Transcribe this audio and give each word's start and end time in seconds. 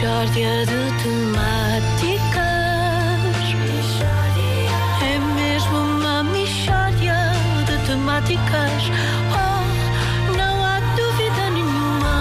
Mishória 0.00 0.64
de 0.64 0.80
temáticas. 1.02 2.40
É 5.02 5.18
mesmo 5.34 5.76
uma 5.76 6.22
mishória 6.22 7.18
de 7.66 7.76
temáticas. 7.86 8.82
Oh, 9.30 9.62
não 10.38 10.64
há 10.64 10.80
dúvida 10.96 11.50
nenhuma 11.50 12.16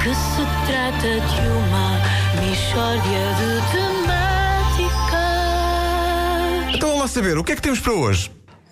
que 0.00 0.14
se 0.14 0.46
trata 0.68 1.12
de 1.26 1.42
uma 1.48 1.98
mishória 2.40 3.24
de 3.34 3.50
temáticas. 3.72 5.10
Então 6.76 6.90
lá 7.00 7.08
saber, 7.08 7.36
o 7.36 7.42
que 7.42 7.50
é 7.50 7.56
que 7.56 7.62
temos 7.62 7.80
para 7.80 7.94
hoje? 7.94 8.30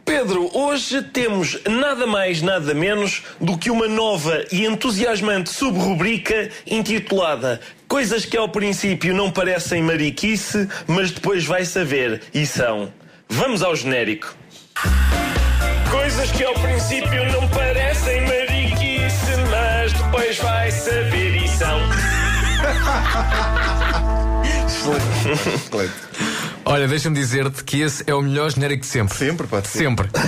Pedro, 0.08 0.50
hoje 0.56 1.02
temos 1.02 1.58
nada 1.68 2.06
mais, 2.06 2.40
nada 2.40 2.72
menos 2.72 3.22
do 3.38 3.58
que 3.58 3.70
uma 3.70 3.86
nova 3.86 4.42
e 4.50 4.64
entusiasmante 4.64 5.50
subrubrica 5.50 6.48
intitulada 6.66 7.60
Coisas 7.86 8.24
que 8.24 8.34
ao 8.34 8.48
princípio 8.48 9.12
não 9.14 9.30
parecem 9.30 9.82
mariquice, 9.82 10.66
mas 10.86 11.10
depois 11.10 11.44
vai 11.44 11.66
saber 11.66 12.22
e 12.32 12.46
são. 12.46 12.90
Vamos 13.28 13.62
ao 13.62 13.76
genérico. 13.76 14.34
Coisas 15.90 16.30
que 16.30 16.42
ao 16.42 16.54
princípio 16.54 17.30
não 17.30 17.46
parecem 17.48 18.22
mariquice, 18.22 19.32
mas 19.50 19.92
depois 19.92 20.38
vai 20.38 20.70
saber 20.70 21.36
e 21.36 21.48
são. 21.48 21.78
Olha, 26.70 26.86
deixa-me 26.86 27.16
dizer-te 27.16 27.64
que 27.64 27.80
esse 27.80 28.04
é 28.06 28.14
o 28.14 28.20
melhor 28.20 28.50
genérico 28.50 28.82
de 28.82 28.88
sempre. 28.88 29.16
Sempre, 29.16 29.46
pode 29.46 29.68
ser. 29.68 29.78
Sempre. 29.78 30.10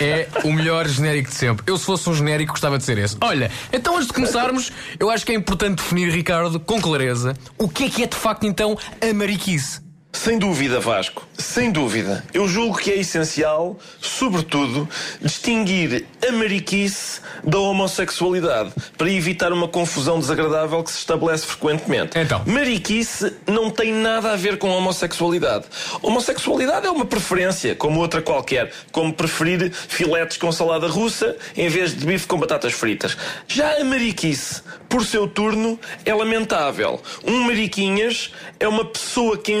É 0.00 0.26
o 0.42 0.52
melhor 0.52 0.88
genérico 0.88 1.28
de 1.28 1.36
sempre. 1.36 1.62
Eu, 1.64 1.78
se 1.78 1.84
fosse 1.84 2.10
um 2.10 2.14
genérico, 2.14 2.50
gostava 2.52 2.76
de 2.76 2.82
ser 2.82 2.98
esse. 2.98 3.16
Olha, 3.20 3.52
então 3.72 3.94
antes 3.94 4.08
de 4.08 4.12
começarmos, 4.12 4.72
eu 4.98 5.10
acho 5.10 5.24
que 5.24 5.30
é 5.30 5.34
importante 5.34 5.76
definir, 5.76 6.10
Ricardo, 6.10 6.58
com 6.58 6.80
clareza, 6.80 7.36
o 7.56 7.68
que 7.68 7.84
é 7.84 7.88
que 7.88 8.02
é 8.02 8.06
de 8.06 8.16
facto 8.16 8.44
então 8.44 8.76
a 9.00 9.14
mariquice. 9.14 9.81
Sem 10.12 10.38
dúvida, 10.38 10.78
Vasco. 10.78 11.26
Sem 11.36 11.70
dúvida. 11.72 12.22
Eu 12.32 12.46
julgo 12.46 12.76
que 12.76 12.92
é 12.92 12.98
essencial, 12.98 13.78
sobretudo, 14.00 14.88
distinguir 15.20 16.06
a 16.26 16.30
mariquice 16.30 17.20
da 17.42 17.58
homossexualidade 17.58 18.72
para 18.96 19.10
evitar 19.10 19.52
uma 19.52 19.66
confusão 19.66 20.20
desagradável 20.20 20.84
que 20.84 20.92
se 20.92 20.98
estabelece 20.98 21.46
frequentemente. 21.46 22.16
Então? 22.16 22.42
Mariquice 22.46 23.32
não 23.46 23.70
tem 23.70 23.92
nada 23.92 24.32
a 24.32 24.36
ver 24.36 24.58
com 24.58 24.68
homossexualidade. 24.68 25.64
Homossexualidade 26.02 26.86
é 26.86 26.90
uma 26.90 27.06
preferência, 27.06 27.74
como 27.74 27.98
outra 27.98 28.22
qualquer, 28.22 28.70
como 28.92 29.12
preferir 29.12 29.72
filetes 29.72 30.36
com 30.36 30.52
salada 30.52 30.86
russa 30.86 31.36
em 31.56 31.68
vez 31.68 31.96
de 31.96 32.06
bife 32.06 32.26
com 32.26 32.38
batatas 32.38 32.74
fritas. 32.74 33.16
Já 33.48 33.80
a 33.80 33.84
mariquice, 33.84 34.62
por 34.88 35.04
seu 35.04 35.26
turno, 35.26 35.80
é 36.04 36.14
lamentável. 36.14 37.00
Um 37.24 37.44
mariquinhas 37.44 38.32
é 38.60 38.68
uma 38.68 38.84
pessoa 38.84 39.38
que 39.38 39.52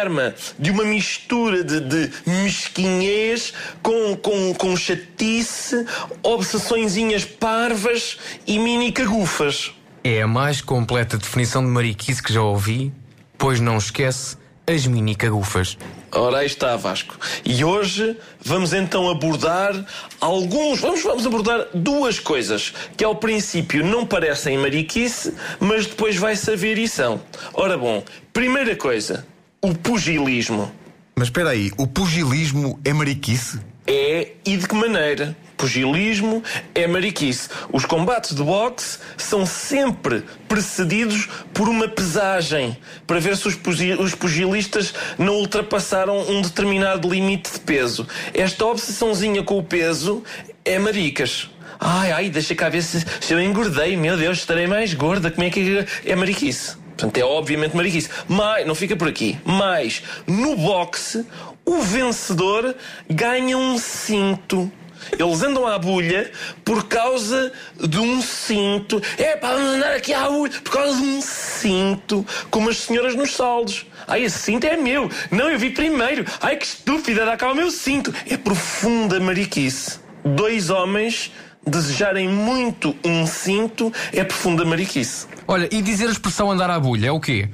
enferma 0.00 0.34
de 0.58 0.70
uma 0.70 0.84
mistura 0.84 1.62
de, 1.62 1.80
de 1.80 2.10
mesquinhez 2.26 3.52
com, 3.82 4.16
com, 4.16 4.54
com 4.54 4.76
chatice, 4.76 5.84
obsessõezinhas 6.22 7.24
parvas 7.24 8.16
e 8.46 8.58
mini 8.58 8.92
cagufas. 8.92 9.72
É 10.02 10.22
a 10.22 10.26
mais 10.26 10.62
completa 10.62 11.18
definição 11.18 11.62
de 11.62 11.68
mariquice 11.68 12.22
que 12.22 12.32
já 12.32 12.40
ouvi, 12.40 12.90
pois 13.36 13.60
não 13.60 13.76
esquece 13.76 14.38
as 14.66 14.86
mini 14.86 15.14
cagufas. 15.14 15.76
Ora, 16.12 16.38
aí 16.38 16.46
está, 16.46 16.76
Vasco. 16.76 17.18
E 17.44 17.62
hoje 17.64 18.16
vamos 18.40 18.72
então 18.72 19.10
abordar 19.10 19.84
alguns. 20.20 20.80
Vamos, 20.80 21.02
vamos 21.02 21.26
abordar 21.26 21.68
duas 21.74 22.18
coisas 22.18 22.72
que 22.96 23.04
ao 23.04 23.16
princípio 23.16 23.84
não 23.84 24.06
parecem 24.06 24.56
mariquice, 24.56 25.34
mas 25.58 25.86
depois 25.86 26.16
vai 26.16 26.36
saber 26.36 26.78
e 26.78 26.88
são. 26.88 27.20
Ora 27.52 27.76
bom, 27.76 28.02
primeira 28.32 28.74
coisa, 28.74 29.26
o 29.62 29.74
pugilismo. 29.74 30.70
Mas 31.16 31.28
espera 31.28 31.50
aí, 31.50 31.70
o 31.76 31.86
pugilismo 31.86 32.78
é 32.84 32.92
mariquice? 32.92 33.60
É 33.86 34.28
e 34.44 34.56
de 34.56 34.66
que 34.66 34.74
maneira? 34.74 35.36
Pugilismo 35.56 36.42
é 36.74 36.86
mariquice. 36.86 37.48
Os 37.70 37.84
combates 37.84 38.34
de 38.34 38.42
boxe 38.42 38.98
são 39.18 39.44
sempre 39.44 40.24
precedidos 40.48 41.28
por 41.52 41.68
uma 41.68 41.86
pesagem 41.86 42.76
para 43.06 43.20
ver 43.20 43.36
se 43.36 43.46
os, 43.48 43.54
pugi- 43.56 43.92
os 43.92 44.14
pugilistas 44.14 44.94
não 45.18 45.34
ultrapassaram 45.34 46.18
um 46.30 46.40
determinado 46.40 47.10
limite 47.10 47.52
de 47.52 47.60
peso. 47.60 48.06
Esta 48.32 48.64
obsessãozinha 48.64 49.42
com 49.42 49.58
o 49.58 49.62
peso 49.62 50.22
é 50.64 50.78
maricas. 50.78 51.50
Ai, 51.78 52.12
ai, 52.12 52.30
deixa 52.30 52.54
cá 52.54 52.68
ver 52.70 52.82
se, 52.82 53.04
se 53.20 53.32
eu 53.34 53.40
engordei. 53.42 53.96
Meu 53.96 54.16
Deus, 54.16 54.38
estarei 54.38 54.66
mais 54.66 54.94
gorda. 54.94 55.30
Como 55.30 55.46
é 55.46 55.50
que 55.50 55.84
é 56.06 56.16
mariquice? 56.16 56.76
Portanto, 57.00 57.16
é 57.16 57.24
obviamente 57.24 57.74
mariquice. 57.74 58.10
Mas, 58.28 58.66
não 58.66 58.74
fica 58.74 58.94
por 58.94 59.08
aqui. 59.08 59.38
Mas, 59.42 60.02
no 60.26 60.54
boxe, 60.54 61.26
o 61.64 61.80
vencedor 61.80 62.74
ganha 63.08 63.56
um 63.56 63.78
cinto. 63.78 64.70
Eles 65.18 65.42
andam 65.42 65.66
à 65.66 65.78
bulha 65.78 66.30
por 66.62 66.84
causa 66.84 67.52
de 67.80 67.98
um 67.98 68.20
cinto. 68.20 69.00
É 69.16 69.34
vamos 69.34 69.76
andar 69.76 69.96
aqui 69.96 70.12
à 70.12 70.28
bulha 70.28 70.60
por 70.62 70.72
causa 70.72 71.00
de 71.00 71.02
um 71.02 71.22
cinto. 71.22 72.26
Como 72.50 72.68
as 72.68 72.76
senhoras 72.76 73.14
nos 73.14 73.34
saldos. 73.34 73.86
Ai, 74.06 74.24
esse 74.24 74.38
cinto 74.38 74.66
é 74.66 74.76
meu. 74.76 75.08
Não, 75.30 75.50
eu 75.50 75.58
vi 75.58 75.70
primeiro. 75.70 76.26
Ai, 76.38 76.56
que 76.56 76.66
estúpida, 76.66 77.24
dá 77.24 77.34
cá 77.34 77.50
o 77.50 77.54
meu 77.54 77.70
cinto. 77.70 78.14
É 78.28 78.36
profunda 78.36 79.18
mariquice. 79.18 79.98
Dois 80.22 80.68
homens 80.68 81.32
desejarem 81.66 82.28
muito 82.28 82.94
um 83.04 83.26
cinto 83.26 83.92
é 84.12 84.24
profunda 84.24 84.64
mariquice. 84.64 85.26
Olha, 85.46 85.68
e 85.70 85.82
dizer 85.82 86.08
a 86.08 86.12
expressão 86.12 86.50
andar 86.50 86.70
à 86.70 86.78
bulha 86.80 87.08
é 87.08 87.12
o 87.12 87.20
quê? 87.20 87.48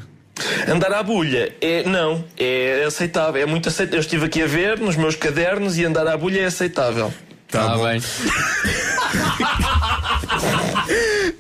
Andar 0.69 0.93
à 0.93 1.03
bulha 1.03 1.55
é 1.61 1.83
não, 1.85 2.23
é 2.37 2.85
aceitável, 2.87 3.41
é 3.43 3.47
muito 3.47 3.69
aceitável. 3.69 3.99
Eu 3.99 4.03
estive 4.03 4.27
aqui 4.27 4.43
a 4.43 4.47
ver 4.47 4.79
nos 4.79 4.95
meus 4.97 5.17
cadernos 5.17 5.79
e 5.79 5.85
andar 5.85 6.07
à 6.07 6.17
bulha 6.17 6.41
é 6.41 6.45
aceitável. 6.45 7.13
Tá 7.51 7.77
bom. 7.77 7.85
bem. 7.85 8.03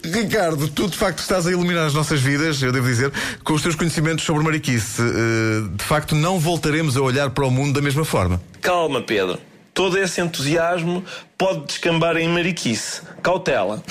Ricardo, 0.04 0.68
tu 0.68 0.88
de 0.88 0.96
facto 0.96 1.18
estás 1.18 1.46
a 1.46 1.50
iluminar 1.50 1.86
as 1.86 1.94
nossas 1.94 2.20
vidas, 2.20 2.62
eu 2.62 2.72
devo 2.72 2.86
dizer, 2.86 3.12
com 3.44 3.52
os 3.54 3.62
teus 3.62 3.74
conhecimentos 3.74 4.24
sobre 4.24 4.42
mariquice. 4.42 5.02
Eh, 5.02 5.76
De 5.76 5.84
facto, 5.84 6.14
não 6.14 6.38
voltaremos 6.38 6.96
a 6.96 7.00
olhar 7.02 7.30
para 7.30 7.44
o 7.44 7.50
mundo 7.50 7.74
da 7.74 7.82
mesma 7.82 8.04
forma. 8.04 8.40
Calma, 8.62 9.02
Pedro. 9.02 9.38
Todo 9.76 9.98
esse 9.98 10.22
entusiasmo 10.22 11.04
pode 11.36 11.66
descambar 11.66 12.16
em 12.16 12.26
mariquice. 12.28 13.02
Cautela. 13.22 13.82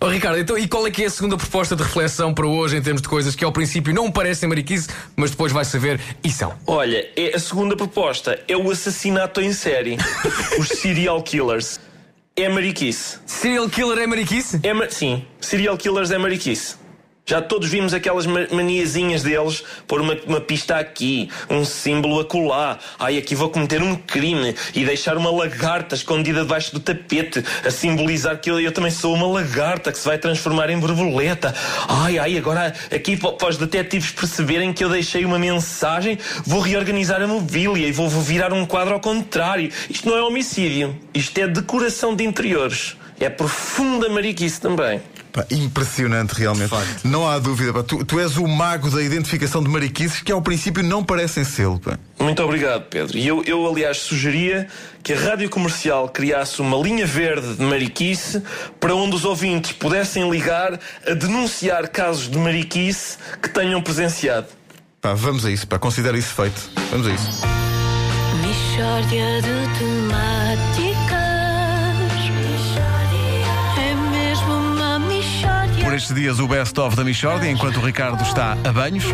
Oh, 0.00 0.06
Ricardo, 0.08 0.38
então 0.38 0.56
e 0.56 0.66
qual 0.66 0.86
é 0.86 0.90
que 0.90 1.02
é 1.02 1.06
a 1.06 1.10
segunda 1.10 1.36
proposta 1.36 1.76
de 1.76 1.82
reflexão 1.82 2.32
para 2.32 2.46
hoje 2.46 2.78
em 2.78 2.80
termos 2.82 3.02
de 3.02 3.08
coisas 3.08 3.36
que 3.36 3.44
ao 3.44 3.52
princípio 3.52 3.92
não 3.92 4.10
parecem 4.10 4.48
mariquice, 4.48 4.88
mas 5.14 5.30
depois 5.30 5.52
vai 5.52 5.62
saber 5.66 6.00
e 6.24 6.30
são? 6.32 6.54
Olha, 6.66 7.06
é 7.16 7.36
a 7.36 7.38
segunda 7.38 7.76
proposta 7.76 8.40
é 8.48 8.56
o 8.56 8.70
assassinato 8.70 9.42
em 9.42 9.52
série. 9.52 9.98
Os 10.58 10.68
serial 10.68 11.22
killers. 11.22 11.78
É 12.34 12.48
mariquice. 12.48 13.18
Serial 13.26 13.68
killer 13.68 13.98
é 13.98 14.06
mariquice? 14.06 14.58
É 14.62 14.72
ma- 14.72 14.88
Sim, 14.88 15.22
serial 15.38 15.76
killers 15.76 16.10
é 16.10 16.16
mariquice. 16.16 16.76
Já 17.26 17.40
todos 17.40 17.70
vimos 17.70 17.94
aquelas 17.94 18.26
ma- 18.26 18.46
maniazinhas 18.50 19.22
deles, 19.22 19.64
pôr 19.88 19.98
uma, 20.02 20.14
uma 20.26 20.40
pista 20.42 20.76
aqui, 20.76 21.30
um 21.48 21.64
símbolo 21.64 22.20
acolá. 22.20 22.78
Ai, 22.98 23.16
aqui 23.16 23.34
vou 23.34 23.48
cometer 23.48 23.80
um 23.82 23.96
crime 23.96 24.54
e 24.74 24.84
deixar 24.84 25.16
uma 25.16 25.30
lagarta 25.30 25.94
escondida 25.94 26.42
debaixo 26.42 26.74
do 26.74 26.80
tapete, 26.80 27.42
a 27.64 27.70
simbolizar 27.70 28.38
que 28.38 28.50
eu, 28.50 28.60
eu 28.60 28.70
também 28.72 28.90
sou 28.90 29.14
uma 29.14 29.26
lagarta 29.26 29.90
que 29.90 29.96
se 29.98 30.04
vai 30.04 30.18
transformar 30.18 30.68
em 30.68 30.78
borboleta. 30.78 31.54
Ai, 31.88 32.18
ai, 32.18 32.36
agora 32.36 32.74
aqui 32.94 33.16
pa- 33.16 33.32
para 33.32 33.48
os 33.48 33.56
detetives 33.56 34.10
perceberem 34.10 34.70
que 34.74 34.84
eu 34.84 34.90
deixei 34.90 35.24
uma 35.24 35.38
mensagem, 35.38 36.18
vou 36.44 36.60
reorganizar 36.60 37.22
a 37.22 37.26
mobília 37.26 37.86
e 37.88 37.92
vou, 37.92 38.06
vou 38.06 38.20
virar 38.20 38.52
um 38.52 38.66
quadro 38.66 38.92
ao 38.92 39.00
contrário. 39.00 39.72
Isto 39.88 40.10
não 40.10 40.18
é 40.18 40.22
homicídio, 40.22 40.94
isto 41.14 41.38
é 41.38 41.48
decoração 41.48 42.14
de 42.14 42.22
interiores. 42.22 42.96
É 43.18 43.30
profunda 43.30 44.10
mariquice 44.10 44.60
também. 44.60 45.00
Pá, 45.34 45.44
impressionante, 45.50 46.30
realmente. 46.32 46.72
Não 47.02 47.28
há 47.28 47.40
dúvida. 47.40 47.72
pá. 47.72 47.82
Tu, 47.82 48.04
tu 48.04 48.20
és 48.20 48.36
o 48.36 48.46
mago 48.46 48.88
da 48.88 49.02
identificação 49.02 49.60
de 49.60 49.68
mariquices 49.68 50.22
que 50.22 50.30
ao 50.30 50.40
princípio 50.40 50.80
não 50.80 51.02
parecem 51.02 51.42
ser. 51.42 51.66
Muito 52.20 52.40
obrigado, 52.40 52.84
Pedro. 52.84 53.18
E 53.18 53.26
eu, 53.26 53.42
eu, 53.44 53.66
aliás, 53.66 53.96
sugeria 53.96 54.68
que 55.02 55.12
a 55.12 55.18
rádio 55.18 55.50
comercial 55.50 56.08
criasse 56.08 56.60
uma 56.62 56.76
linha 56.76 57.04
verde 57.04 57.54
de 57.54 57.64
mariquice 57.64 58.40
para 58.78 58.94
onde 58.94 59.16
os 59.16 59.24
ouvintes 59.24 59.72
pudessem 59.72 60.30
ligar 60.30 60.78
a 61.04 61.14
denunciar 61.14 61.88
casos 61.88 62.30
de 62.30 62.38
mariquice 62.38 63.18
que 63.42 63.48
tenham 63.48 63.82
presenciado. 63.82 64.46
Pá, 65.00 65.14
vamos 65.14 65.44
a 65.44 65.50
isso, 65.50 65.66
pá. 65.66 65.80
considera 65.80 66.16
isso 66.16 66.32
feito. 66.32 66.70
Vamos 66.92 67.08
a 67.08 67.10
isso. 67.10 67.28
Mishória 68.40 69.42
de 69.42 69.78
temáticas. 69.78 70.93
Estes 75.94 76.12
dias, 76.12 76.40
o 76.40 76.48
best-of 76.48 76.96
da 76.96 77.04
Michordia, 77.04 77.48
enquanto 77.48 77.76
o 77.76 77.80
Ricardo 77.80 78.20
está 78.24 78.58
a 78.64 78.72
banhos. 78.72 79.04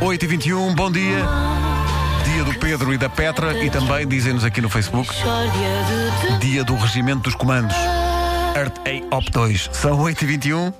8h21, 0.00 0.72
bom 0.72 0.88
dia. 0.88 1.26
Dia 2.24 2.44
do 2.44 2.54
Pedro 2.60 2.94
e 2.94 2.96
da 2.96 3.08
Petra. 3.08 3.64
E 3.64 3.68
também, 3.68 4.06
dizem-nos 4.06 4.44
aqui 4.44 4.60
no 4.60 4.68
Facebook, 4.68 5.12
dia 6.38 6.62
do 6.62 6.76
Regimento 6.76 7.22
dos 7.22 7.34
Comandos. 7.34 7.74
Earth 8.54 8.78
A 8.86 9.16
Op 9.16 9.28
2. 9.32 9.70
São 9.72 9.98
8h21. 9.98 10.72